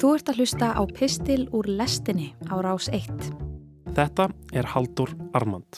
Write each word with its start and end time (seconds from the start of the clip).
Þú 0.00 0.14
ert 0.16 0.30
að 0.32 0.38
hlusta 0.40 0.68
á 0.72 0.82
Pistil 0.88 1.42
úr 1.52 1.66
lestinni 1.68 2.30
á 2.48 2.56
rás 2.64 2.86
1. 2.88 3.10
Þetta 3.92 4.30
er 4.56 4.68
Haldur 4.72 5.10
Armand. 5.36 5.76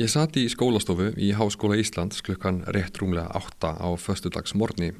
Ég 0.00 0.08
sati 0.08 0.46
í 0.46 0.48
skólastofu 0.48 1.10
í 1.20 1.28
Háskóla 1.36 1.76
Íslands 1.76 2.24
klukkan 2.24 2.62
rétt 2.72 3.02
rúmlega 3.02 3.28
8 3.36 3.74
á 3.84 3.88
föstudags 4.00 4.56
morgni. 4.56 4.94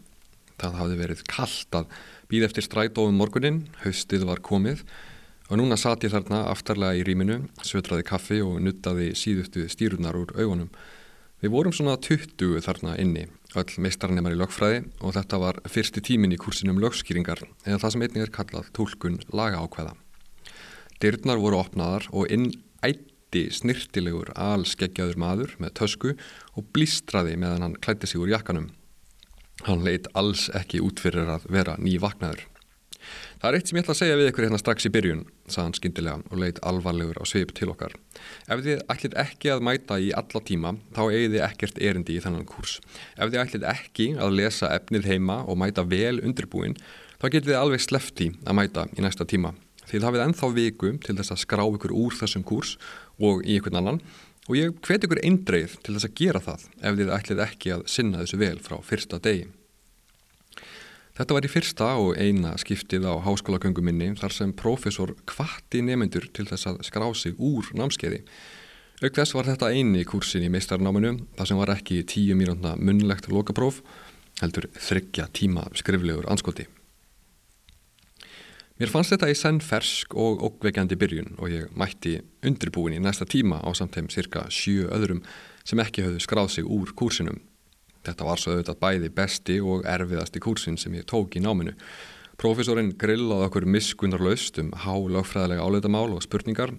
Það 0.61 0.77
hafði 0.83 1.01
verið 1.01 1.25
kallt 1.25 1.81
að 1.81 1.89
býð 2.29 2.51
eftir 2.51 2.69
strætóðum 2.69 3.17
morgunin, 3.17 3.63
haustið 3.81 4.29
var 4.29 4.45
komið 4.45 4.85
og 5.49 5.57
núna 5.57 5.81
sat 5.81 6.05
ég 6.05 6.13
þarna 6.13 6.51
aftarlega 6.53 7.01
í 7.01 7.07
rýminu, 7.09 7.47
sötraði 7.65 8.05
kaffi 8.13 8.45
og 8.45 8.61
nuttaði 8.61 9.15
síðustu 9.17 9.65
stýrunar 9.73 10.21
úr 10.21 10.37
augunum. 10.37 10.69
Við 11.41 11.55
vorum 11.55 11.73
svona 11.73 11.95
20 11.97 12.61
þarna 12.61 12.99
inni, 13.01 13.23
öll 13.57 13.77
meistarnemar 13.81 14.35
í 14.35 14.37
lögfræði 14.37 14.83
og 15.01 15.15
þetta 15.17 15.39
var 15.41 15.61
fyrsti 15.73 16.03
tímin 16.05 16.35
í 16.37 16.39
kursinum 16.41 16.81
lögskýringar 16.83 17.41
eða 17.65 17.79
það 17.81 17.95
sem 17.95 18.05
einnig 18.05 18.25
er 18.27 18.33
kallað 18.35 18.69
tólkun 18.77 19.17
laga 19.33 19.63
ákveða. 19.65 19.95
Dyrnar 21.01 21.41
voru 21.41 21.63
opnaðar 21.63 22.11
og 22.13 22.29
inn 22.29 22.51
ætti 22.85 23.47
snirtilegur 23.57 24.35
alskeggjaður 24.37 25.17
maður 25.25 25.57
með 25.65 25.73
tösku 25.81 26.13
og 26.13 26.69
blístraði 26.77 27.39
meðan 27.41 27.65
hann 27.71 27.81
klætti 27.81 28.11
sig 28.11 28.21
úr 28.21 28.35
jakkanum. 28.35 28.69
Hann 29.65 29.81
leitt 29.87 30.13
alls 30.13 30.51
ekki 30.53 30.85
út 30.85 31.01
fyrir 31.01 31.25
að 31.39 31.49
vera 31.49 31.81
nývaknaður. 31.81 32.50
Það 33.41 33.49
er 33.49 33.59
eitt 33.59 33.71
sem 33.71 33.79
ég 33.79 33.85
ætla 33.85 33.95
að 33.95 34.01
segja 34.01 34.19
við 34.21 34.31
ykkur 34.31 34.47
hérna 34.47 34.61
strax 34.61 34.89
í 34.89 34.93
byrjun, 34.95 35.23
sagði 35.47 35.67
hann 35.67 35.77
skindilega 35.79 36.31
og 36.31 36.43
leitt 36.43 36.61
alvarlegur 36.67 37.21
á 37.21 37.25
sveip 37.29 37.55
til 37.57 37.71
okkar. 37.73 37.97
Ef 38.47 38.65
þið 38.67 38.85
ætlit 38.95 39.17
ekki 39.25 39.53
að 39.55 39.65
mæta 39.69 39.99
í 40.01 40.11
alla 40.17 40.45
tíma, 40.51 40.75
þá 40.97 41.03
eigið 41.09 41.37
þið 41.37 41.47
ekkert 41.49 41.83
erindi 41.91 42.17
í 42.19 42.25
þennan 42.25 42.49
kurs. 42.49 42.79
Ef 43.17 43.33
þið 43.33 43.43
ætlit 43.45 43.67
ekki 43.73 44.09
að 44.21 44.37
lesa 44.41 44.73
efnið 44.77 45.11
heima 45.11 45.41
og 45.47 45.61
mæta 45.61 45.87
vel 45.89 46.19
undirbúin, 46.21 46.79
þá 47.21 47.27
getið 47.29 47.53
þið 47.53 47.61
alveg 47.61 47.85
slefti 47.85 48.33
að 48.45 48.59
mæta 48.61 48.89
í 48.97 49.05
næsta 49.05 49.29
tíma. 49.29 49.55
Þið 49.91 50.07
hafið 50.07 50.25
ennþá 50.25 50.51
viku 50.55 50.91
til 51.03 51.17
þess 51.19 51.35
að 51.35 51.41
skrá 51.43 51.65
ykkur 51.67 51.95
úr 51.99 52.15
þessum 52.15 52.45
kurs 52.47 52.77
og 53.19 53.41
í 53.43 53.57
ykkur 53.59 53.75
annan 53.81 53.99
og 54.47 54.59
ég 54.59 54.77
hvet 54.87 55.07
ykkur 55.07 55.23
eindreið 55.27 55.79
til 55.85 55.95
þess 55.97 56.09
að 56.09 56.15
gera 56.21 56.43
það 56.45 56.69
ef 56.79 57.01
þið 57.01 57.15
ætlit 57.17 57.43
ekki 57.47 57.75
að 57.75 57.89
sinna 57.91 58.23
þessu 58.23 58.41
vel 58.41 58.59
frá 58.63 58.77
fyrsta 58.87 59.21
degi. 59.23 59.49
Þetta 61.19 61.37
var 61.37 61.47
í 61.47 61.51
fyrsta 61.51 61.91
og 62.01 62.19
eina 62.21 62.55
skiptið 62.61 63.09
á 63.11 63.15
háskólagöngu 63.25 63.83
minni 63.85 64.13
þar 64.19 64.35
sem 64.35 64.53
profesor 64.57 65.13
kvatti 65.29 65.83
nemyndur 65.85 66.29
til 66.37 66.47
þess 66.49 66.71
að 66.71 66.83
skrá 66.87 67.09
sig 67.19 67.35
úr 67.37 67.73
námskeiði. 67.77 68.23
Auk 69.01 69.17
þess 69.17 69.35
var 69.35 69.49
þetta 69.49 69.73
eini 69.73 70.05
kursin 70.05 70.45
í 70.45 70.51
meistarnáminu 70.53 71.17
þar 71.39 71.51
sem 71.51 71.61
var 71.61 71.73
ekki 71.75 72.03
tíu 72.05 72.37
mínúna 72.37 72.75
munlegt 72.77 73.31
lokapróf, 73.33 73.81
heldur 74.43 74.69
þryggja 74.77 75.27
tíma 75.37 75.67
skriflegur 75.77 76.29
anskoti. 76.31 76.69
Mér 78.81 78.89
fannst 78.89 79.13
þetta 79.13 79.29
í 79.29 79.37
senn 79.37 79.59
fersk 79.61 80.15
og 80.17 80.41
okkveikjandi 80.47 80.97
byrjun 80.97 81.35
og 81.37 81.53
ég 81.53 81.73
mætti 81.77 82.15
undirbúin 82.47 82.95
í 82.97 83.01
næsta 83.03 83.27
tíma 83.29 83.59
á 83.61 83.69
samtæm 83.77 84.09
cirka 84.09 84.47
sjö 84.49 84.87
öðrum 84.89 85.21
sem 85.69 85.83
ekki 85.83 86.07
höfðu 86.07 86.23
skráð 86.25 86.53
sig 86.55 86.65
úr 86.65 86.95
kursinum. 86.97 87.43
Þetta 88.07 88.27
var 88.27 88.41
svo 88.41 88.55
auðvitað 88.55 88.81
bæði 88.81 89.11
besti 89.17 89.59
og 89.61 89.85
erfiðasti 89.89 90.41
kursin 90.43 90.79
sem 90.81 90.95
ég 90.97 91.07
tók 91.11 91.37
í 91.37 91.43
náminu. 91.45 91.75
Profesorinn 92.41 92.95
grillaði 92.97 93.51
okkur 93.51 93.67
miskunarlaust 93.69 94.61
um 94.63 94.71
há 94.73 94.95
lögfræðilega 94.97 95.65
áleitamál 95.67 96.15
og 96.17 96.23
spurningar. 96.25 96.73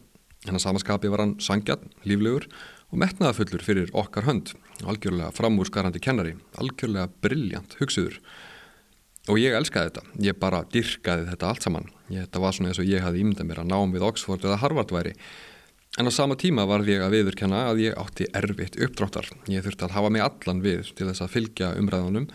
Hennar 0.47 0.63
samaskapi 0.63 1.11
var 1.13 1.21
hann 1.21 1.35
sangjarn, 1.37 1.91
líflegur 2.01 2.47
og 2.89 2.97
metnaðafullur 3.03 3.61
fyrir 3.61 3.91
okkar 3.93 4.25
hönd. 4.25 4.55
Algjörlega 4.81 5.29
framúrskarandi 5.37 6.01
kennari, 6.01 6.33
algjörlega 6.57 7.11
brilljant 7.21 7.77
hugsuður. 7.77 8.17
Og 9.29 9.37
ég 9.37 9.53
elskaði 9.53 9.91
þetta. 9.91 10.03
Ég 10.25 10.39
bara 10.41 10.63
dyrkaði 10.73 11.27
þetta 11.29 11.51
allt 11.51 11.67
saman. 11.67 11.91
Ég, 12.09 12.25
þetta 12.25 12.41
var 12.41 12.57
svona 12.57 12.71
eins 12.71 12.81
og 12.81 12.89
ég 12.89 13.05
hafði 13.05 13.21
ímyndað 13.21 13.51
mér 13.51 13.61
að 13.61 13.69
nám 13.69 13.93
við 13.93 14.05
Oxford 14.07 14.47
eða 14.47 14.57
Harvard 14.63 14.93
væri. 14.95 15.13
En 15.99 16.07
á 16.07 16.11
sama 16.11 16.37
tíma 16.39 16.63
var 16.63 16.85
ég 16.87 17.01
að 17.03 17.17
viðurkenna 17.17 17.65
að 17.67 17.81
ég 17.83 17.97
átti 17.99 18.23
erfitt 18.31 18.77
uppdráttar. 18.79 19.25
Ég 19.51 19.65
þurfti 19.65 19.83
að 19.89 19.95
hafa 19.97 20.11
mig 20.13 20.23
allan 20.23 20.61
við 20.63 20.93
til 20.95 21.09
þess 21.09 21.23
að 21.25 21.33
fylgja 21.33 21.73
umræðunum 21.81 22.29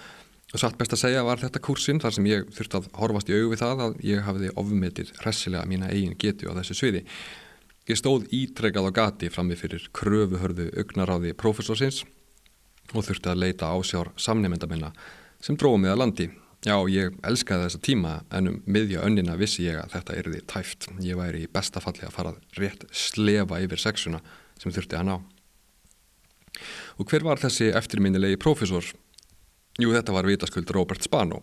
og 0.53 0.61
satt 0.61 0.77
best 0.77 0.93
að 0.93 1.01
segja 1.01 1.25
var 1.25 1.41
þetta 1.41 1.63
kursin 1.65 2.01
þar 2.03 2.15
sem 2.19 2.29
ég 2.29 2.45
þurfti 2.53 2.77
að 2.77 2.91
horfast 3.01 3.33
í 3.33 3.39
auðu 3.39 3.49
við 3.55 3.63
það 3.63 3.83
að 3.87 3.97
ég 4.05 4.23
hafiði 4.27 4.53
ofmetið 4.61 5.13
hressilega 5.23 5.71
mína 5.73 5.89
eigin 5.89 6.19
getu 6.21 6.53
á 6.53 6.57
þessu 6.59 6.77
sviði. 6.77 7.03
Ég 7.89 7.97
stóð 7.97 8.29
ítrekkað 8.37 8.91
á 8.93 8.97
gati 9.01 9.33
frammi 9.33 9.57
fyrir 9.57 9.89
kröfuhörðu 9.97 10.69
augnaráði 10.77 11.33
profesorsins 11.41 12.03
og 12.93 13.09
þurfti 13.09 13.33
að 13.33 13.41
leita 13.41 13.73
ásjár 13.73 14.13
samnefnda 14.21 14.69
minna 14.69 14.93
sem 15.41 15.57
dróði 15.57 15.81
mig 15.87 15.95
að 15.95 16.03
landi. 16.03 16.29
Já, 16.65 16.77
ég 16.89 17.15
elskaði 17.27 17.67
þessa 17.67 17.81
tíma 17.85 18.13
en 18.35 18.51
um 18.51 18.59
miðja 18.65 19.05
önnina 19.07 19.37
vissi 19.39 19.67
ég 19.67 19.77
að 19.79 19.93
þetta 19.99 20.17
erði 20.23 20.43
tæft. 20.51 20.89
Ég 21.05 21.19
væri 21.19 21.45
í 21.45 21.51
bestafalli 21.53 22.07
að 22.09 22.15
fara 22.17 22.33
rétt 22.57 22.87
slefa 22.91 23.61
yfir 23.63 23.83
sexuna 23.83 24.23
sem 24.59 24.73
þurfti 24.73 24.99
að 24.99 25.09
ná. 25.11 25.17
Og 26.97 27.11
hver 27.11 27.27
var 27.27 27.43
þessi 27.43 27.69
eftirminnilegi 27.77 28.41
profesor? 28.41 28.89
Jú, 29.77 29.91
þetta 29.93 30.15
var 30.17 30.25
vitaskuld 30.25 30.71
Robert 30.73 31.05
Spano, 31.05 31.43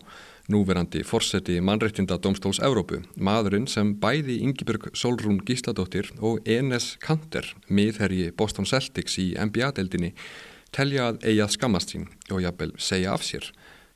núverandi 0.50 1.04
forseti 1.06 1.60
mannreittinda 1.62 2.18
Dómstóls 2.18 2.58
Evrópu, 2.66 2.98
maðurinn 3.14 3.68
sem 3.70 3.92
bæði 4.02 4.40
Ingeborg 4.42 4.88
Solrún 4.98 5.38
Gísladóttir 5.46 6.10
og 6.18 6.42
Enes 6.42 6.96
Kanter, 6.98 7.46
miðherji 7.70 8.32
Boston 8.34 8.66
Celtics 8.66 9.20
í 9.22 9.30
NBA-deldinni, 9.38 10.10
telja 10.74 11.12
að 11.12 11.22
eigað 11.30 11.54
skammast 11.54 11.94
sín 11.94 12.08
og 12.26 12.42
jafnvel 12.42 12.74
segja 12.82 13.14
af 13.14 13.22
sér 13.22 13.54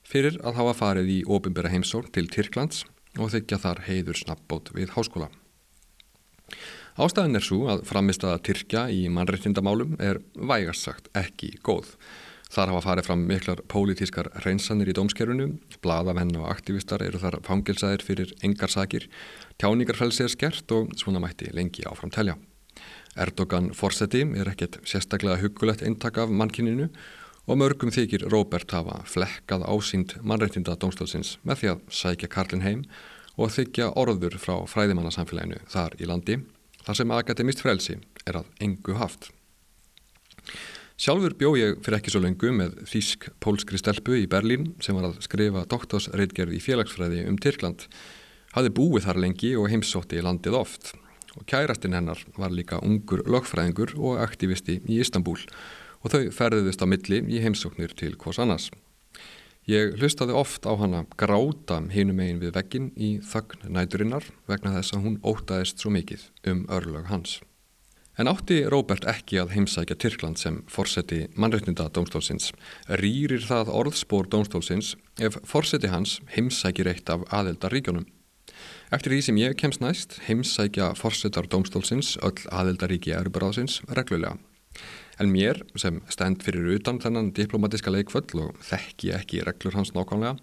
fyrir 0.09 0.39
að 0.41 0.57
hafa 0.61 0.77
farið 0.79 1.11
í 1.13 1.19
ofinbæra 1.29 1.73
heimsórn 1.73 2.09
til 2.15 2.29
Tyrklands 2.33 2.85
og 3.19 3.33
þykja 3.35 3.61
þar 3.65 3.83
heiður 3.89 4.21
snabbót 4.23 4.73
við 4.77 4.95
háskóla. 4.95 5.29
Ástæðin 6.99 7.39
er 7.39 7.45
svo 7.45 7.69
að 7.71 7.85
framistaða 7.87 8.41
Tyrkja 8.43 8.89
í 8.91 9.05
mannrettindamálum 9.13 9.99
er 10.03 10.19
vægast 10.35 10.89
sagt 10.89 11.13
ekki 11.19 11.53
góð. 11.63 11.93
Þar 12.49 12.73
hafa 12.73 12.85
farið 12.87 13.07
fram 13.07 13.25
miklar 13.29 13.61
pólitískar 13.69 14.31
reynsanir 14.43 14.89
í 14.89 14.95
dómskerfinu, 14.97 15.51
bladavenn 15.85 16.33
og 16.41 16.49
aktivistar 16.49 17.05
eru 17.05 17.21
þar 17.21 17.43
fangilsaðir 17.45 18.03
fyrir 18.07 18.33
engarsakir, 18.43 19.05
tjáningarfælsi 19.61 20.25
er 20.25 20.33
skert 20.33 20.73
og 20.73 20.95
svona 20.97 21.21
mætti 21.21 21.53
lengi 21.53 21.85
áfram 21.87 22.11
telja. 22.15 22.39
Erdogan 23.19 23.75
Forseti 23.77 24.25
er 24.25 24.49
ekkert 24.49 24.81
sérstaklega 24.89 25.43
hugulegt 25.43 25.85
eintak 25.85 26.19
af 26.23 26.33
mannkininu 26.33 26.89
og 27.49 27.57
mörgum 27.57 27.93
þykir 27.93 28.27
Róbert 28.29 28.73
hafa 28.77 29.01
flekkað 29.09 29.65
ásýnd 29.65 30.19
mannreitinda 30.21 30.77
dómstólsins 30.77 31.39
með 31.49 31.63
því 31.63 31.71
að 31.73 31.87
sækja 32.01 32.29
Karlin 32.33 32.65
heim 32.65 32.85
og 33.41 33.55
þykja 33.55 33.95
orður 33.97 34.37
frá 34.43 34.55
fræðimannasamfélaginu 34.69 35.63
þar 35.73 35.97
í 35.97 36.09
landi 36.11 36.39
þar 36.85 37.01
sem 37.01 37.15
akademist 37.17 37.65
frelsi 37.65 37.97
er 38.29 38.43
að 38.43 38.53
engu 38.65 38.99
haft. 39.01 39.31
Sjálfur 40.99 41.37
bjó 41.39 41.53
ég 41.57 41.81
fyrir 41.85 42.01
ekki 42.01 42.13
svo 42.13 42.21
lengu 42.25 42.51
með 42.53 42.81
þýsk-pólskri 42.91 43.79
stelpu 43.81 44.17
í 44.19 44.29
Berlín 44.31 44.73
sem 44.83 44.97
var 44.99 45.09
að 45.09 45.21
skrifa 45.25 45.65
doktorsreitgerð 45.71 46.57
í 46.59 46.63
félagsfræði 46.63 47.23
um 47.31 47.37
Tyrkland. 47.39 47.85
Hafði 48.57 48.73
búið 48.75 49.07
þar 49.07 49.21
lengi 49.23 49.53
og 49.57 49.69
heimsótti 49.71 50.19
í 50.19 50.25
landið 50.27 50.59
oft 50.59 50.97
og 51.39 51.45
kærastinn 51.47 51.95
hennar 51.95 52.19
var 52.35 52.51
líka 52.51 52.81
ungur 52.83 53.23
lögfræðingur 53.31 53.95
og 53.95 54.19
aktivisti 54.25 54.81
í 54.91 54.99
Istanbul 54.99 55.39
og 56.03 56.15
þau 56.15 56.23
ferðiðist 56.35 56.85
á 56.85 56.87
milli 56.91 57.23
í 57.27 57.43
heimsóknir 57.45 57.95
til 57.99 58.15
hvors 58.21 58.41
annars. 58.43 58.71
Ég 59.69 59.99
hlustaði 60.01 60.33
oft 60.33 60.65
á 60.65 60.73
hana 60.81 61.03
gráta 61.21 61.83
hinum 61.93 62.23
eigin 62.25 62.41
við 62.41 62.55
veggin 62.57 62.87
í 62.97 63.19
þögn 63.21 63.69
næturinnar 63.77 64.25
vegna 64.49 64.73
þess 64.79 64.97
að 64.97 65.05
hún 65.05 65.19
ótaðist 65.21 65.83
svo 65.83 65.93
mikið 65.93 66.25
um 66.49 66.65
örlög 66.73 67.11
hans. 67.11 67.35
En 68.19 68.27
átti 68.27 68.63
Róbert 68.67 69.05
ekki 69.07 69.37
að 69.39 69.53
heimsækja 69.55 69.95
Tyrkland 70.01 70.41
sem 70.41 70.63
forseti 70.73 71.27
mannreitninda 71.37 71.87
dómstólsins. 71.93 72.49
Rýrir 72.89 73.45
það 73.45 73.71
orðspór 73.83 74.27
dómstólsins 74.33 74.97
ef 75.21 75.37
forseti 75.47 75.93
hans 75.93 76.17
heimsækir 76.33 76.89
eitt 76.91 77.13
af 77.13 77.29
aðeldaríkjónum. 77.29 78.09
Eftir 78.89 79.13
því 79.13 79.21
sem 79.23 79.39
ég 79.45 79.61
kemst 79.61 79.85
næst 79.85 80.19
heimsækja 80.27 80.95
forsetar 80.97 81.47
dómstólsins 81.47 82.17
öll 82.25 82.41
aðeldaríki 82.49 83.13
erubaráðsins 83.15 83.83
reglulega. 83.93 84.41
En 85.19 85.33
mér 85.33 85.65
sem 85.79 85.99
stend 86.13 86.45
fyrir 86.47 86.77
utan 86.77 87.01
þennan 87.03 87.33
diplomatiska 87.35 87.91
leikföll 87.91 88.45
og 88.45 88.61
þekki 88.63 89.11
ekki 89.17 89.43
reglur 89.47 89.75
hans 89.79 89.95
nákvæmlega 89.97 90.37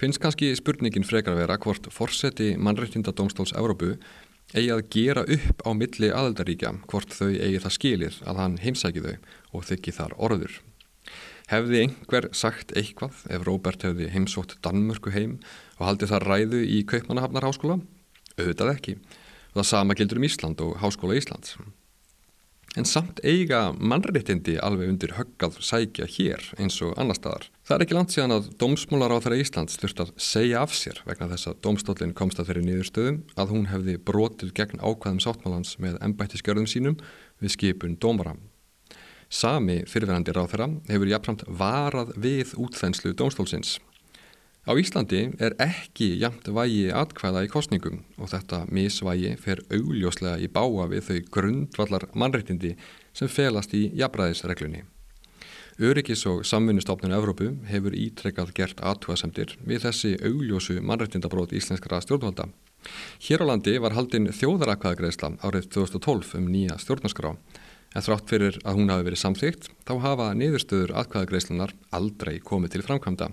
finnst 0.00 0.20
kannski 0.22 0.54
spurningin 0.56 1.04
frekar 1.04 1.34
að 1.34 1.42
vera 1.42 1.58
hvort 1.60 1.90
forseti 1.92 2.54
mannreitninda 2.56 3.12
dómstóls 3.12 3.52
Evrópu 3.52 3.92
eigi 4.54 4.70
að 4.72 4.86
gera 4.94 5.24
upp 5.28 5.60
á 5.62 5.70
milli 5.76 6.08
aðeldaríkja 6.08 6.72
hvort 6.88 7.12
þau 7.12 7.28
eigi 7.28 7.60
það 7.60 7.74
skilir 7.76 8.16
að 8.24 8.40
hann 8.40 8.56
heimsæki 8.62 9.02
þau 9.04 9.16
og 9.58 9.66
þykki 9.68 9.94
þar 9.98 10.16
orður. 10.16 10.54
Hefði 11.50 11.82
einhver 11.84 12.28
sagt 12.36 12.72
eitthvað 12.78 13.24
ef 13.28 13.44
Róbert 13.46 13.84
hefði 13.84 14.08
heimsótt 14.14 14.56
Danmörku 14.64 15.12
heim 15.12 15.36
og 15.76 15.88
haldið 15.88 16.14
þar 16.14 16.28
ræðu 16.30 16.62
í 16.64 16.80
Kaupmannahafnar 16.88 17.48
háskóla? 17.48 17.80
Auðvitað 18.38 18.72
ekki. 18.72 18.96
Það 19.52 19.68
sama 19.74 19.98
gildur 19.98 20.22
um 20.22 20.28
Ísland 20.30 20.64
og 20.64 20.76
Háskóla 20.80 21.18
Íslands. 21.18 21.58
En 22.78 22.86
samt 22.86 23.18
eiga 23.26 23.72
mannréttindi 23.78 24.54
alveg 24.62 24.92
undir 24.92 25.14
höggað 25.16 25.58
sækja 25.64 26.06
hér 26.06 26.44
eins 26.60 26.78
og 26.86 26.94
annar 27.00 27.18
staðar. 27.18 27.48
Það 27.66 27.76
er 27.76 27.84
ekki 27.84 27.96
langt 27.96 28.14
síðan 28.14 28.36
að 28.36 28.48
dómsmólar 28.60 29.14
á 29.14 29.18
þeirra 29.24 29.40
Íslands 29.42 29.80
þurft 29.80 30.04
að 30.04 30.12
segja 30.22 30.62
af 30.62 30.76
sér 30.78 31.02
vegna 31.08 31.30
þess 31.32 31.50
að 31.50 31.58
dómstólinn 31.66 32.14
komst 32.20 32.38
að 32.38 32.50
þeirri 32.50 32.64
nýðurstöðum 32.68 33.18
að 33.34 33.52
hún 33.56 33.68
hefði 33.72 33.98
brotið 34.10 34.54
gegn 34.60 34.82
ákvæðum 34.82 35.20
sáttmálans 35.26 35.76
með 35.82 35.98
ennbættiskjörðum 36.06 36.70
sínum 36.70 36.98
við 37.42 37.56
skipun 37.56 37.98
dómara. 37.98 38.36
Sami 39.30 39.82
fyrirverandi 39.86 40.34
ráð 40.34 40.54
þeirra 40.54 40.72
hefur 40.90 41.10
jafnframt 41.10 41.46
varað 41.50 42.14
við 42.18 42.54
útþenslu 42.58 43.14
dómstólsins 43.18 43.78
Á 44.68 44.76
Íslandi 44.76 45.22
er 45.40 45.54
ekki 45.64 46.18
jamt 46.20 46.44
vægi 46.52 46.90
atkvæða 46.92 47.46
í 47.46 47.48
kostningum 47.48 48.02
og 48.20 48.28
þetta 48.28 48.66
misvægi 48.68 49.32
fer 49.40 49.62
augljóslega 49.72 50.36
í 50.36 50.50
báa 50.52 50.84
við 50.92 51.06
þau 51.06 51.20
grundvallar 51.36 52.04
mannreitindi 52.12 52.74
sem 53.16 53.30
felast 53.32 53.72
í 53.72 53.86
jafnræðisreglunni. 53.96 54.84
Öryggis 55.80 56.26
og 56.28 56.44
samvinnustofnun 56.44 57.16
Evrópu 57.16 57.48
hefur 57.70 57.96
ítrekkað 57.96 58.52
gert 58.60 58.84
aðtúasemdir 58.84 59.56
við 59.64 59.86
þessi 59.86 60.12
augljósu 60.28 60.76
mannreitindabrót 60.84 61.56
íslenskara 61.56 62.02
stjórnvalda. 62.04 62.50
Hér 63.24 63.48
á 63.48 63.48
landi 63.48 63.78
var 63.80 63.96
haldinn 63.96 64.28
þjóðarakvæðagreðsla 64.28 65.38
árið 65.40 65.72
2012 65.72 66.36
um 66.36 66.52
nýja 66.52 66.76
stjórnarskrá 66.76 67.32
en 67.96 68.04
þrátt 68.04 68.28
fyrir 68.28 68.60
að 68.60 68.76
hún 68.76 68.92
hafi 68.92 69.08
verið 69.08 69.24
samþygt 69.24 69.70
þá 69.88 69.94
hafa 70.04 70.32
niðurstöður 70.36 70.98
atkvæðagreðslunar 71.00 71.72
aldrei 71.96 72.36
komið 72.44 72.76
til 72.76 72.84
framkvæmda. 72.84 73.32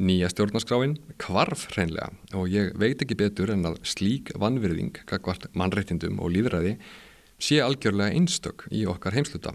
Nýja 0.00 0.30
stjórnarskráin 0.32 0.94
kvarf 1.20 1.66
hreinlega 1.74 2.14
og 2.32 2.48
ég 2.48 2.70
veit 2.80 3.02
ekki 3.04 3.16
betur 3.18 3.50
en 3.52 3.66
að 3.68 3.82
slík 3.84 4.30
vannvirðing, 4.40 4.96
kakvart 5.04 5.50
mannreitindum 5.52 6.16
og 6.22 6.32
líðræði 6.32 6.78
sé 7.42 7.58
algjörlega 7.60 8.16
einstök 8.16 8.64
í 8.72 8.86
okkar 8.88 9.18
heimsluta. 9.18 9.52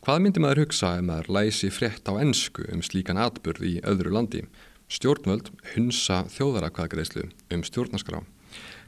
Hvað 0.00 0.22
myndi 0.22 0.40
maður 0.40 0.62
hugsa 0.62 0.94
ef 1.00 1.04
maður 1.08 1.32
læsi 1.36 1.72
frétt 1.74 2.06
á 2.06 2.14
ennsku 2.22 2.68
um 2.70 2.84
slíkan 2.86 3.18
atburð 3.20 3.66
í 3.66 3.74
öðru 3.82 4.14
landi? 4.14 4.44
Stjórnvöld 4.90 5.50
hunsa 5.74 6.22
þjóðarakvaðgreðslu 6.30 7.26
um 7.54 7.66
stjórnarskrá. 7.66 8.22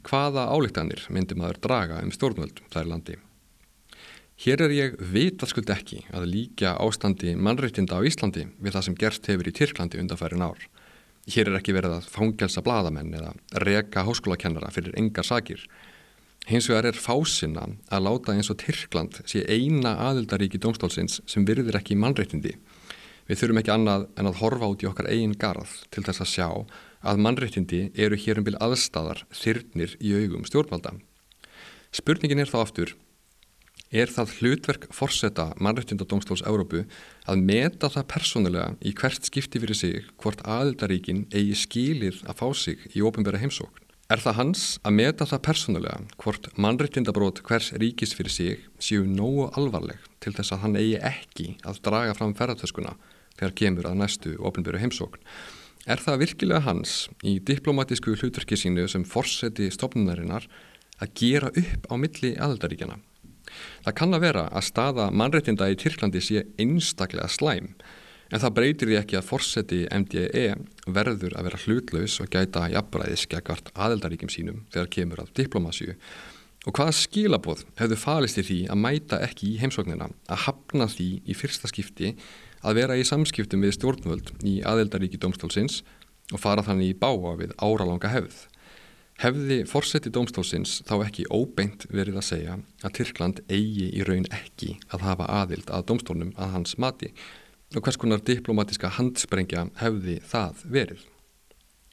Hvaða 0.07 0.47
álíktanir 0.55 1.05
myndi 1.11 1.37
maður 1.39 1.61
draga 1.67 2.01
um 2.03 2.15
stjórnvöld 2.15 2.63
þær 2.73 2.89
landi? 2.95 3.19
Hér 4.43 4.59
er 4.65 4.73
ég 4.75 4.94
vitaskuld 4.99 5.69
ekki 5.71 6.00
að 6.11 6.25
líka 6.27 6.73
ástandi 6.83 7.37
mannreitinda 7.39 7.94
á 7.94 8.03
Íslandi 8.03 8.49
við 8.59 8.75
það 8.75 8.85
sem 8.89 8.94
gert 8.99 9.27
hefur 9.31 9.47
í 9.47 9.53
Tyrklandi 9.55 10.00
undanfærin 10.03 10.43
ár. 10.43 10.65
Hér 11.31 11.53
er 11.53 11.59
ekki 11.61 11.75
verið 11.77 11.93
að 12.00 12.09
fangelsa 12.11 12.65
bladamenn 12.67 13.15
eða 13.15 13.31
reka 13.62 14.03
háskólakennara 14.03 14.73
fyrir 14.75 14.97
engar 14.99 15.29
sakir. 15.29 15.62
Hins 16.50 16.67
vegar 16.67 16.89
er 16.91 16.99
fásinna 16.99 17.69
að 17.87 18.03
láta 18.09 18.35
eins 18.35 18.50
og 18.50 18.59
Tyrkland 18.65 19.21
sé 19.31 19.44
eina 19.47 19.94
aðildaríki 20.09 20.59
dómstólsins 20.59 21.21
sem 21.23 21.47
virðir 21.47 21.79
ekki 21.79 21.94
mannreitindi. 21.94 22.56
Við 23.31 23.44
þurfum 23.44 23.62
ekki 23.62 23.75
annað 23.77 24.09
en 24.19 24.33
að 24.33 24.43
horfa 24.43 24.73
út 24.75 24.83
í 24.83 24.91
okkar 24.91 25.12
eigin 25.12 25.39
garð 25.39 25.77
til 25.94 26.03
þess 26.03 26.25
að 26.27 26.33
sjá 26.33 26.49
að 27.12 27.23
mannreitindi 27.29 27.85
eru 27.94 28.19
hér 28.19 28.43
um 28.43 28.50
byrj 28.50 28.59
aðstæðar 28.59 29.23
þyrnir 29.31 29.94
í 30.03 30.17
augum 30.19 30.50
stjórnvalda. 30.50 30.97
Spurningin 31.94 32.43
er 32.43 32.50
þá 32.50 32.59
aftur 32.65 32.97
er 33.93 34.09
það 34.09 34.33
hlutverk 34.39 34.89
forseta 34.97 35.50
mannrættindadómstóls 35.61 36.43
Európu 36.49 36.87
að 37.29 37.44
meta 37.44 37.91
það 37.93 38.09
persónulega 38.15 38.73
í 38.81 38.94
hvert 38.97 39.29
skipti 39.29 39.61
fyrir 39.61 39.79
sig 39.79 40.11
hvort 40.17 40.41
aðildaríkin 40.49 41.27
eigi 41.31 41.59
skilir 41.61 42.19
að 42.25 42.41
fá 42.41 42.49
sig 42.56 42.83
í 42.97 43.05
ofinbæra 43.05 43.43
heimsókn. 43.43 43.79
Er 44.12 44.21
það 44.21 44.39
hans 44.41 44.62
að 44.85 44.97
meta 44.97 45.29
það 45.29 45.44
persónulega 45.47 46.00
hvort 46.21 46.49
mannrættindabrót 46.61 47.44
hvers 47.47 47.71
ríkis 47.81 48.17
fyrir 48.17 48.33
sig 48.33 48.67
séu 48.81 49.05
nógu 49.09 49.50
alvarleg 49.56 50.00
til 50.25 50.35
þess 50.37 50.56
að 50.56 50.65
hann 50.65 50.81
eigi 50.81 50.99
ekki 51.12 51.47
að 51.69 51.81
draga 51.87 52.17
fram 52.19 52.35
ferðartöskuna 52.37 52.97
þegar 53.39 53.56
kemur 53.61 53.89
að 53.89 54.00
næstu 54.03 54.35
ofinbæra 54.41 54.83
heimsókn? 54.83 55.21
Er 55.89 55.99
það 55.99 56.21
virkilega 56.27 56.65
hans 56.67 57.09
í 57.27 57.39
diplomatísku 57.43 58.15
hlutverki 58.15 58.59
sínu 58.59 58.85
sem 58.89 59.05
forseti 59.05 59.71
stopnunarinnar 59.73 60.47
að 61.03 61.17
gera 61.19 61.49
upp 61.50 61.89
á 61.91 61.94
milli 61.99 62.37
aðildaríkjana? 62.37 63.00
Það 63.85 63.97
kann 64.01 64.17
að 64.17 64.25
vera 64.27 64.45
að 64.51 64.69
staða 64.69 65.09
mannreitinda 65.11 65.71
í 65.73 65.79
Tyrklandi 65.81 66.23
sé 66.25 66.45
einstaklega 66.61 67.29
slæm 67.33 67.73
en 68.33 68.41
það 68.41 68.55
breytir 68.57 68.89
því 68.89 68.99
ekki 69.03 69.19
að 69.19 69.27
fórseti 69.29 69.81
MDE 69.93 70.45
verður 70.89 71.35
að 71.37 71.49
vera 71.49 71.63
hlutlaus 71.67 72.15
og 72.23 72.31
gæta 72.33 72.69
jafnbræðis 72.73 73.27
gegvart 73.29 73.73
aðeldaríkjum 73.77 74.33
sínum 74.33 74.63
þegar 74.73 74.93
kemur 74.97 75.25
af 75.25 75.35
diplomasíu 75.37 75.97
og 76.63 76.77
hvaða 76.79 76.95
skilaboð 76.95 77.65
hefðu 77.81 77.99
falist 77.99 78.39
í 78.41 78.47
því 78.47 78.61
að 78.73 78.81
mæta 78.85 79.19
ekki 79.27 79.51
í 79.53 79.59
heimsóknina 79.61 80.09
að 80.31 80.43
hafna 80.47 80.87
því 80.89 81.09
í 81.27 81.37
fyrsta 81.37 81.69
skipti 81.69 82.15
að 82.63 82.79
vera 82.79 82.97
í 82.97 83.05
samskiptum 83.07 83.65
við 83.67 83.77
stjórnvöld 83.77 84.33
í 84.47 84.61
aðeldaríki 84.67 85.21
domstólsins 85.21 85.83
og 86.33 86.41
fara 86.41 86.65
þannig 86.65 86.95
í 86.95 86.99
báa 86.99 87.35
við 87.41 87.55
áralanga 87.59 88.11
hefð. 88.13 88.47
Hefði 89.23 89.61
fórseti 89.71 90.11
dómstólsins 90.11 90.81
þá 90.83 90.97
ekki 91.05 91.29
óbeint 91.31 91.85
verið 91.95 92.17
að 92.19 92.25
segja 92.27 92.55
að 92.83 92.95
Tyrkland 92.97 93.43
eigi 93.47 93.85
í 93.95 94.03
raun 94.03 94.25
ekki 94.35 94.73
að 94.91 95.05
hafa 95.07 95.29
aðild 95.31 95.69
að 95.71 95.85
dómstólnum 95.93 96.33
að 96.35 96.57
hans 96.57 96.73
mati 96.83 97.13
og 97.77 97.85
hvers 97.85 98.01
konar 98.03 98.25
diplomatiska 98.27 98.91
handsprengja 98.97 99.69
hefði 99.79 100.17
það 100.27 100.65
verið. 100.75 101.05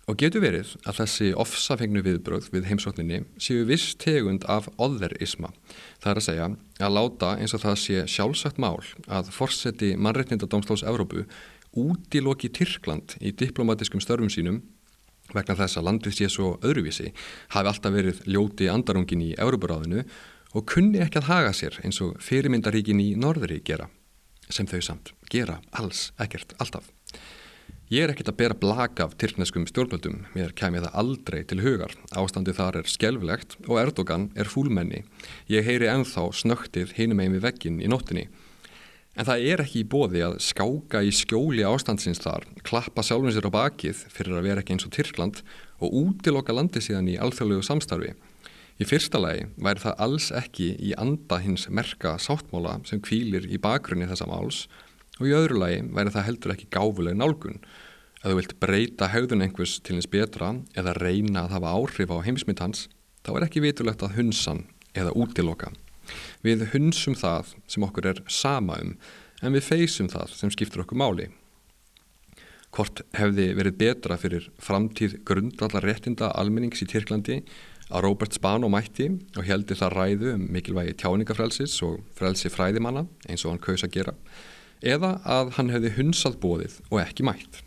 Og 0.10 0.18
getur 0.18 0.42
verið 0.42 0.72
að 0.90 1.04
þessi 1.04 1.28
ofsafengnu 1.44 2.02
viðbröð 2.08 2.50
við 2.56 2.66
heimsókninni 2.72 3.22
séu 3.38 3.62
viss 3.70 3.94
tegund 4.02 4.50
af 4.50 4.72
otherisma. 4.82 5.54
Það 6.02 6.12
er 6.12 6.24
að 6.24 6.28
segja 6.32 6.50
að 6.82 6.98
láta 6.98 7.36
eins 7.38 7.54
og 7.54 7.62
það 7.68 7.80
sé 7.84 8.08
sjálfsagt 8.10 8.58
mál 8.58 8.82
að 9.06 9.30
fórseti 9.38 9.94
mannreitnindadómstóls 10.02 10.82
Evrópu 10.82 11.28
útiloki 11.78 12.50
Tyrkland 12.50 13.20
í 13.22 13.38
diplomatiskum 13.38 14.02
störfum 14.02 14.34
sínum 14.34 14.64
vegna 15.36 15.58
þess 15.60 15.80
að 15.80 15.88
landið 15.90 16.18
sé 16.18 16.30
svo 16.32 16.56
öðruvísi 16.66 17.14
hafi 17.56 17.72
alltaf 17.72 17.96
verið 17.96 18.22
ljóti 18.30 18.70
andarungin 18.72 19.26
í 19.26 19.32
Európaráðinu 19.38 20.06
og 20.58 20.66
kunni 20.70 21.02
ekki 21.04 21.22
að 21.22 21.30
haga 21.30 21.54
sér 21.54 21.80
eins 21.84 22.02
og 22.06 22.18
fyrirmyndaríkin 22.24 23.02
í 23.04 23.12
norðri 23.20 23.62
gera 23.66 23.90
sem 24.50 24.68
þau 24.70 24.80
samt 24.82 25.14
gera 25.30 25.60
alls 25.78 26.10
ekkert 26.18 26.56
alltaf. 26.58 26.90
Ég 27.90 28.06
er 28.06 28.12
ekkert 28.14 28.30
að 28.30 28.38
bera 28.38 28.58
blaka 28.58 29.08
af 29.08 29.16
tyrkneskum 29.18 29.64
stjórnvöldum, 29.66 30.20
mér 30.38 30.52
kemur 30.58 30.84
það 30.84 30.98
aldrei 31.02 31.40
til 31.50 31.64
hugar. 31.64 31.96
Ástandið 32.14 32.60
þar 32.60 32.78
er 32.82 32.90
skjálflegt 32.90 33.56
og 33.66 33.80
Erdogan 33.82 34.28
er 34.38 34.50
fúlmenni. 34.50 35.02
Ég 35.50 35.66
heyri 35.66 35.90
enþá 35.90 36.28
snöktið 36.38 36.94
hinum 37.00 37.24
eigin 37.24 37.40
við 37.40 37.48
veggin 37.48 37.82
í 37.82 37.90
nóttinni 37.90 38.28
En 39.20 39.28
það 39.28 39.42
er 39.52 39.62
ekki 39.66 39.82
í 39.82 39.88
bóði 39.92 40.22
að 40.24 40.38
skáka 40.40 41.02
í 41.04 41.10
skjóli 41.12 41.66
ástandsins 41.68 42.22
þar, 42.24 42.46
klappa 42.64 43.04
sjálfum 43.04 43.34
sér 43.36 43.50
á 43.52 43.58
bakið 43.58 44.06
fyrir 44.16 44.38
að 44.40 44.46
vera 44.48 44.62
ekki 44.64 44.78
eins 44.78 44.86
og 44.88 44.94
Tyrkland 44.96 45.42
og 45.84 45.98
útiloka 46.06 46.56
landi 46.56 46.80
síðan 46.80 47.10
í 47.12 47.18
alþjóðlegu 47.20 47.66
samstarfi. 47.68 48.14
Í 48.80 48.88
fyrsta 48.88 49.20
lagi 49.20 49.50
væri 49.60 49.84
það 49.84 50.00
alls 50.06 50.30
ekki 50.40 50.70
í 50.80 50.94
anda 50.96 51.42
hins 51.44 51.68
merka 51.68 52.14
sáttmála 52.16 52.78
sem 52.88 53.02
kvílir 53.04 53.50
í 53.52 53.60
bakgrunni 53.60 54.08
þessa 54.08 54.30
máls 54.30 54.62
og 55.20 55.28
í 55.28 55.36
öðru 55.36 55.60
lagi 55.66 55.84
væri 55.92 56.16
það 56.16 56.28
heldur 56.30 56.56
ekki 56.56 56.72
gáfuleg 56.78 57.20
nálgun. 57.20 57.60
Ef 58.24 58.32
þú 58.32 58.38
vilt 58.40 58.56
breyta 58.64 59.12
haugðun 59.12 59.44
einhvers 59.44 59.76
til 59.84 59.98
hins 59.98 60.08
betra 60.08 60.54
eða 60.80 60.96
reyna 60.96 61.44
að 61.44 61.58
hafa 61.58 61.76
áhrif 61.76 62.16
á 62.16 62.24
heimsmynd 62.24 62.64
hans, 62.64 62.88
þá 63.28 63.36
er 63.36 63.50
ekki 63.50 63.68
vitulegt 63.68 64.08
að 64.08 64.16
hunsan 64.16 64.64
eða 64.96 65.12
útiloka. 65.12 65.74
Við 66.46 66.70
hunsum 66.74 67.18
það 67.20 67.54
sem 67.68 67.86
okkur 67.86 68.10
er 68.14 68.24
sama 68.28 68.80
um 68.84 68.96
en 69.44 69.56
við 69.56 69.68
feysum 69.70 70.10
það 70.12 70.36
sem 70.36 70.52
skiptur 70.54 70.84
okkur 70.84 71.00
máli. 71.00 71.30
Hvort 72.76 73.02
hefði 73.18 73.50
verið 73.58 73.80
betra 73.80 74.20
fyrir 74.22 74.50
framtíð 74.62 75.22
grundvallar 75.26 75.88
réttinda 75.88 76.30
almennings 76.38 76.84
í 76.84 76.90
Tyrklandi 76.90 77.40
að 77.90 78.04
Robert 78.06 78.36
Spano 78.38 78.70
mætti 78.70 79.08
og 79.10 79.48
heldi 79.48 79.78
það 79.80 79.96
ræðu 79.96 80.36
um 80.36 80.46
mikilvægi 80.54 81.00
tjáningafrelsis 81.02 81.80
og 81.88 82.04
frelsi 82.18 82.52
fræðimanna 82.54 83.08
eins 83.26 83.46
og 83.46 83.56
hann 83.56 83.64
kaus 83.64 83.86
að 83.88 83.96
gera 83.98 84.14
eða 84.86 85.18
að 85.28 85.56
hann 85.58 85.74
hefði 85.74 85.96
hunsað 85.98 86.38
bóðið 86.44 86.78
og 86.90 87.02
ekki 87.04 87.26
mætt. 87.28 87.64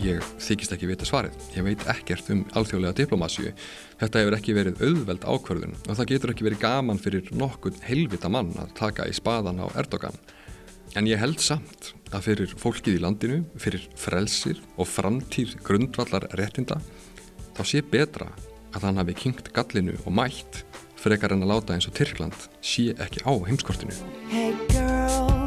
Ég 0.00 0.22
þykist 0.40 0.72
ekki 0.74 0.88
vita 0.88 1.06
svarið. 1.06 1.34
Ég 1.56 1.66
veit 1.66 1.82
ekkert 1.92 2.30
um 2.32 2.44
alþjóðlega 2.56 2.96
diplomasíu. 3.02 3.52
Þetta 4.00 4.22
hefur 4.22 4.36
ekki 4.38 4.54
verið 4.56 4.82
auðveld 4.82 5.26
ákvörðun 5.26 5.74
og 5.82 5.98
það 5.98 6.08
getur 6.12 6.32
ekki 6.32 6.46
verið 6.46 6.62
gaman 6.62 7.00
fyrir 7.02 7.28
nokkur 7.36 7.76
helvita 7.84 8.30
mann 8.32 8.52
að 8.62 8.72
taka 8.78 9.08
í 9.10 9.16
spaðan 9.16 9.62
á 9.62 9.66
Erdogan. 9.78 10.16
En 10.96 11.08
ég 11.08 11.20
held 11.20 11.40
samt 11.40 11.92
að 12.12 12.26
fyrir 12.28 12.54
fólkið 12.60 12.98
í 12.98 13.02
landinu, 13.02 13.42
fyrir 13.56 13.84
frelsir 13.96 14.60
og 14.76 14.88
framtíð 14.90 15.56
grundvallar 15.64 16.28
réttinda, 16.36 16.76
þá 17.56 17.62
sé 17.64 17.80
betra 17.84 18.28
að 18.72 18.88
hann 18.88 19.00
hafi 19.00 19.16
kynkt 19.24 19.52
gallinu 19.56 19.96
og 20.04 20.12
mætt 20.16 20.62
frekar 21.02 21.34
en 21.34 21.46
að 21.46 21.54
láta 21.54 21.76
eins 21.76 21.88
og 21.88 21.96
Tyrkland 21.96 22.48
sé 22.62 22.92
ekki 23.02 23.24
á 23.26 23.32
heimskortinu. 23.48 23.96
Hey 24.30 24.52
girl, 24.70 25.42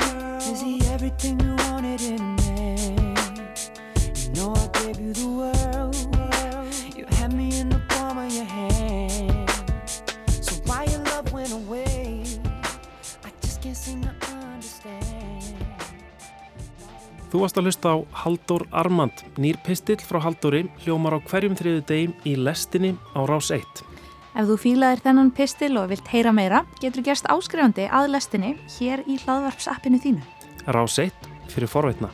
Þú 17.36 17.42
varst 17.42 17.58
að 17.60 17.65
hlusta 17.68 17.92
á 17.92 17.98
Haldur 18.22 18.63
Armand, 18.72 19.22
nýr 19.36 19.58
pistill 19.65 19.98
frá 20.00 20.22
Halduri, 20.24 20.62
hljómar 20.86 21.18
á 21.18 21.25
hverjum 21.27 21.58
þriðu 21.60 21.82
degim 21.89 22.13
í 22.24 22.38
lestinni 22.39 22.94
á 23.12 23.27
rás 23.27 23.50
1. 23.51 23.82
Ef 24.39 24.48
þú 24.48 24.56
fílaðir 24.62 25.01
þennan 25.04 25.34
pistil 25.36 25.74
og 25.82 25.89
vilt 25.92 26.08
heyra 26.13 26.32
meira, 26.32 26.62
getur 26.80 27.04
gerst 27.04 27.27
áskrifandi 27.27 27.89
að 27.92 28.13
lestinni 28.13 28.54
hér 28.77 29.04
í 29.04 29.18
hlaðvarpsappinu 29.25 30.00
þínu. 30.06 30.24
Rás 30.72 30.96
1 31.04 31.27
fyrir 31.51 31.74
forveitna. 31.75 32.13